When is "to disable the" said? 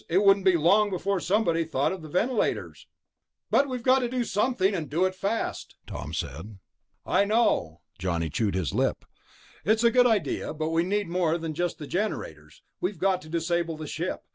13.21-13.85